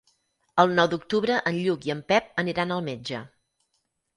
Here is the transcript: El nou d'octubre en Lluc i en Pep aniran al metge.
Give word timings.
El 0.61 0.71
nou 0.77 0.87
d'octubre 0.93 1.35
en 1.51 1.59
Lluc 1.65 1.85
i 1.91 1.93
en 1.97 2.01
Pep 2.13 2.33
aniran 2.45 2.77
al 2.77 2.85
metge. 2.89 3.21